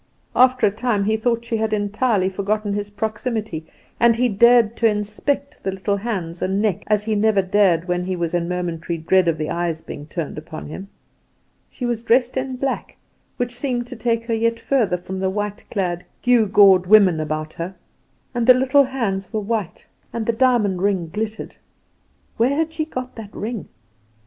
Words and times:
After 0.35 0.65
a 0.65 0.71
time 0.71 1.03
he 1.03 1.15
thought 1.15 1.45
she 1.45 1.57
had 1.57 1.73
entirely 1.73 2.27
forgotten 2.27 2.73
his 2.73 2.89
proximity, 2.89 3.67
and 3.99 4.15
he 4.15 4.27
dared 4.29 4.75
to 4.77 4.87
inspect 4.87 5.61
the 5.61 5.69
little 5.71 5.97
hands 5.97 6.41
and 6.41 6.59
neck 6.59 6.81
as 6.87 7.03
he 7.03 7.13
never 7.13 7.43
dared 7.43 7.87
when 7.87 8.03
he 8.05 8.15
was 8.15 8.33
in 8.33 8.49
momentary 8.49 8.97
dread 8.97 9.27
of 9.27 9.37
the 9.37 9.51
eyes 9.51 9.79
being 9.79 10.07
turned 10.07 10.39
upon 10.39 10.65
him. 10.69 10.87
She 11.69 11.85
was 11.85 12.01
dressed 12.01 12.35
in 12.35 12.55
black, 12.55 12.97
which 13.37 13.55
seemed 13.55 13.85
to 13.85 13.95
take 13.95 14.25
her 14.25 14.33
yet 14.33 14.59
further 14.59 14.97
from 14.97 15.19
the 15.19 15.29
white 15.29 15.63
clad, 15.69 16.03
gewgawed 16.23 16.87
women 16.87 17.19
about 17.19 17.53
her; 17.53 17.75
and 18.33 18.47
the 18.47 18.55
little 18.55 18.85
hands 18.85 19.31
were 19.31 19.39
white, 19.39 19.85
and 20.11 20.25
the 20.25 20.33
diamond 20.33 20.81
ring 20.81 21.09
glittered. 21.13 21.57
Where 22.37 22.55
had 22.57 22.73
she 22.73 22.85
got 22.85 23.13
that 23.17 23.35
ring? 23.35 23.67